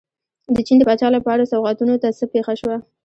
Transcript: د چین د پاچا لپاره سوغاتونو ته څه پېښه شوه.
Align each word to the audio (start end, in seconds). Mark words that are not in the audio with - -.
د 0.55 0.57
چین 0.67 0.77
د 0.79 0.83
پاچا 0.89 1.07
لپاره 1.17 1.49
سوغاتونو 1.51 1.93
ته 2.01 2.07
څه 2.17 2.25
پېښه 2.33 2.53
شوه. 2.61 2.77